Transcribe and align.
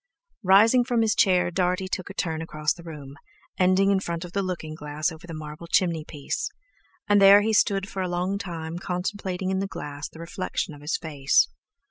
Rising 0.41 0.83
from 0.83 1.01
his 1.03 1.13
chair, 1.13 1.51
Dartie 1.51 1.87
took 1.87 2.09
a 2.09 2.15
turn 2.15 2.41
across 2.41 2.73
the 2.73 2.81
room, 2.81 3.17
ending 3.59 3.91
in 3.91 3.99
front 3.99 4.25
of 4.25 4.31
the 4.31 4.41
looking 4.41 4.73
glass 4.73 5.11
over 5.11 5.27
the 5.27 5.33
marble 5.35 5.67
chimney 5.67 6.03
piece; 6.03 6.49
and 7.07 7.21
there 7.21 7.41
he 7.41 7.53
stood 7.53 7.87
for 7.87 8.01
a 8.01 8.09
long 8.09 8.39
time 8.39 8.79
contemplating 8.79 9.51
in 9.51 9.59
the 9.59 9.67
glass 9.67 10.09
the 10.09 10.17
reflection 10.19 10.73
of 10.73 10.81
his 10.81 10.97
face. 10.97 11.47